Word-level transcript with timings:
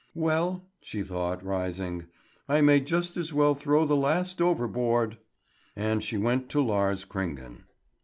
"Well," 0.15 0.63
she 0.81 1.03
thought, 1.03 1.45
rising, 1.45 2.07
"I 2.49 2.61
may 2.61 2.79
just 2.79 3.17
as 3.17 3.33
well 3.35 3.53
throw 3.53 3.85
the 3.85 3.95
last 3.95 4.41
overboard!" 4.41 5.19
And 5.75 6.03
she 6.03 6.17
went 6.17 6.49
to 6.49 6.59
Lars 6.61 7.05
Kringen. 7.05 7.65